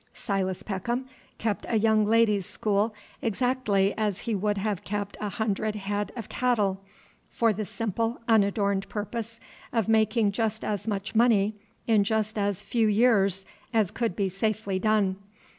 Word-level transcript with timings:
Silas 0.15 0.63
Peckham 0.63 1.05
kept 1.37 1.63
a 1.69 1.77
young 1.77 2.03
ladies' 2.05 2.47
school 2.47 2.91
exactly 3.21 3.93
as 3.95 4.21
he 4.21 4.33
would 4.33 4.57
have 4.57 4.83
kept 4.83 5.15
a 5.21 5.29
hundred 5.29 5.75
head 5.75 6.11
of 6.15 6.27
cattle, 6.27 6.81
for 7.29 7.53
the 7.53 7.65
simple, 7.67 8.19
unadorned 8.27 8.89
purpose 8.89 9.39
of 9.71 9.87
making 9.87 10.31
just 10.31 10.63
as 10.65 10.87
much 10.87 11.13
money 11.13 11.53
in 11.85 12.03
just 12.03 12.39
as 12.39 12.63
few 12.63 12.87
years 12.87 13.45
as 13.75 13.91
could 13.91 14.15
be 14.15 14.27
safely 14.27 14.79
done. 14.79 15.17